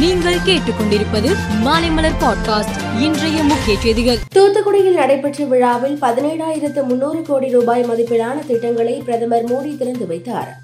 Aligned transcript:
நீங்கள் 0.00 0.34
கேட்டுக்கொண்டிருப்பது 0.34 1.36
மாலைமலர் 1.64 2.12
பாட்காஸ்ட். 2.20 3.00
இன்றைய 3.00 3.42
முக்கிய 3.42 3.80
செய்திகள். 3.80 4.16
தூத்துக்குடியில் 4.34 4.92
நடைபெற்ற 4.92 5.44
விழாவில் 5.44 5.98
பதினேழாயிரத்து 6.00 6.82
முன்னூறு 6.82 7.22
கோடி 7.22 7.50
ரூபாய் 7.50 7.84
மதிப்பிலான 7.84 8.46
திட்டங்களை 8.46 9.02
பிரதமர் 9.04 9.44
மோடி 9.44 9.76
திறந்து 9.76 10.06
வைத்தார். 10.06 10.60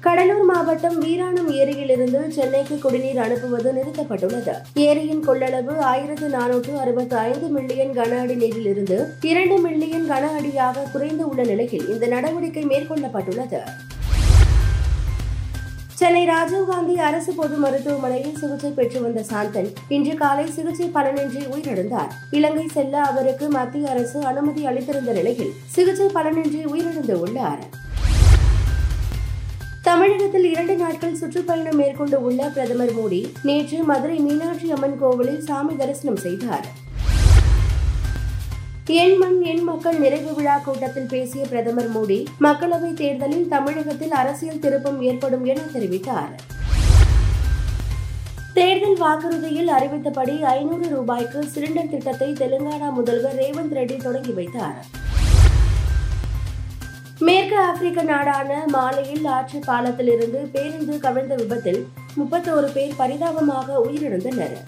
கடலூர் 0.00 0.44
மாவட்டம் 0.44 0.98
வீராணம் 0.98 1.50
ஏரியிலிருந்து 1.50 2.32
சென்னைக்கு 2.32 2.78
குடிநீர் 2.78 3.18
அனுப்புவது 3.18 3.72
நிறுத்தப்பட்டுள்ளது. 3.72 4.52
ஏரியின் 4.74 5.22
கொள்ளளவு 5.26 5.78
ஆயிரத்து 5.78 6.28
நானூற்று 6.28 6.78
அறுபத்தி 6.80 7.16
ஐந்து 7.16 7.48
மில்லியன் 7.48 7.90
கன 7.90 8.20
அடி 8.20 8.34
நீரிலிருந்து 8.34 9.06
இரண்டு 9.20 9.58
மில்லியன் 9.58 10.10
கன 10.10 10.36
அடியாக 10.36 10.80
குறைந்து 10.92 11.28
உள்ள 11.28 11.42
நிலையில் 11.42 11.88
இந்த 11.88 12.06
நடவடிக்கை 12.06 12.64
மேற்கொள்ளப்பட்டுள்ளது. 12.64 13.58
சென்னை 15.98 16.22
ராஜீவ்காந்தி 16.28 16.94
அரசு 17.08 17.32
பொது 17.32 17.56
மருத்துவமனையில் 17.56 18.36
சிகிச்சை 18.40 18.70
பெற்று 18.70 18.98
வந்த 19.02 19.20
சாந்தன் 19.30 19.68
இன்று 19.88 20.14
காலை 20.14 20.44
சிகிச்சை 20.56 20.86
பலனின்றி 20.94 21.42
உயிரிழந்தார். 21.52 22.10
இலங்கை 22.30 22.66
செல்ல 22.74 23.00
அவருக்கு 23.00 23.46
மத்திய 23.48 23.90
அரசு 23.90 24.18
அனுமதி 24.24 24.66
அளித்திருந்த 24.66 25.12
நிலையில் 25.12 25.52
சிகிச்சை 25.66 26.08
பலனின்றி 26.14 26.60
உயிரிழந்து 26.72 27.16
உள்ளார். 27.24 27.62
தமிழகத்தில் 29.82 30.46
இரண்டு 30.52 30.76
நாட்கள் 30.76 31.18
சுற்றுப்பயணம் 31.20 31.80
மேற்கொண்டு 31.82 32.22
உள்ள 32.22 32.48
பிரதமர் 32.48 32.96
மோடி 32.98 33.22
நேற்று 33.42 33.78
மதுரை 33.82 34.18
மீனாட்சி 34.18 34.70
அம்மன் 34.70 34.98
கோவிலில் 34.98 35.40
சாமி 35.40 35.76
தரிசனம் 35.76 36.22
செய்தார். 36.26 36.68
எண் 38.88 39.16
மண் 39.16 39.42
எண் 39.42 39.62
மக்கள் 39.62 39.98
நிறைவு 39.98 40.34
விழா 40.34 40.58
கூட்டத்தில் 40.58 41.06
பேசிய 41.06 41.46
பிரதமர் 41.46 41.90
மோடி 41.96 42.24
மக்களவைத் 42.40 42.94
தேர்தலில் 42.94 43.48
தமிழகத்தில் 43.48 44.10
அரசியல் 44.10 44.58
திருப்பம் 44.58 45.02
ஏற்படும் 45.02 45.44
என 45.44 45.60
தெரிவித்தார். 45.60 46.34
தேர்தல் 48.54 48.98
வாக்குறுதியில் 48.98 49.68
அறிவித்தபடி 49.68 50.42
ஐநூறு 50.42 50.88
ரூபாய்க்கு 50.88 51.48
சிலிண்டர் 51.54 51.90
திட்டத்தை 51.90 52.32
தெலுங்கானா 52.32 52.92
முதல்வர் 52.92 53.34
ரேவந்த் 53.34 53.76
ரெட்டி 53.78 54.02
தொடங்கி 54.02 54.30
வைத்தார். 54.30 54.84
மேற்கு 57.18 57.58
ஆப்பிரிக்க 57.58 58.02
நாடான 58.02 58.64
மாலையில் 58.66 59.24
ஆற்று 59.24 59.58
பாலத்திலிருந்து 59.66 60.48
பேருந்து 60.52 60.98
கவிழ்ந்த 60.98 61.34
விபத்தில் 61.34 61.86
முப்பத்தோரு 62.18 62.72
பேர் 62.72 62.96
பரிதாபமாக 62.96 63.84
உயிரிழந்தனர். 63.84 64.58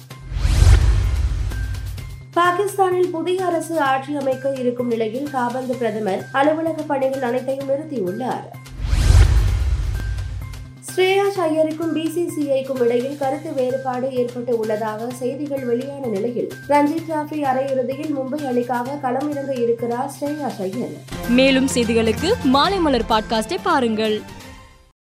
பாகிஸ்தானில் 2.38 3.10
புதிய 3.10 3.46
அரசு 3.46 3.80
ஆட்சி 3.80 4.16
அமைக்க 4.16 4.52
இருக்கும் 4.54 4.86
நிலையில் 4.86 5.30
காபந்து 5.30 5.74
பிரதமர் 5.74 6.22
அலுவலக 6.32 6.82
பணிகள் 6.82 7.22
அனைத்தையும் 7.22 7.68
நிறுத்தியுள்ளார். 7.68 8.44
ஸ்ரேயாஸ் 10.88 11.38
ஐயருக்கும் 11.46 11.92
பிசிசிஐக்கும் 11.96 12.82
இடையில் 12.84 13.18
கருத்து 13.18 13.52
வேறுபாடு 13.52 14.12
ஏற்பட்டு 14.12 14.58
உள்ளதாக 14.58 15.10
செய்திகள் 15.10 15.64
வெளியான 15.64 16.06
நிலையில் 16.06 16.50
ரஞ்சி 16.68 16.98
டிராபி 17.08 17.40
அரையிறுதியில் 17.50 18.14
மும்பை 18.18 18.46
அணிக்காக 18.46 18.98
களமிறங்க 19.02 19.60
இருக்கிறார் 19.60 20.10
ஸ்ரேயாஸ் 20.20 20.60
ஐயர். 20.60 20.96
மேலும் 21.28 21.68
செய்திகளுக்கு 21.74 22.32
மாலைமலர் 22.52 23.08
பாட்காஸ்டை 23.08 23.58
பாருங்கள். 23.62 24.22